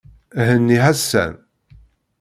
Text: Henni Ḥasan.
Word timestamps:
Henni 0.45 0.77
Ḥasan. 0.83 1.33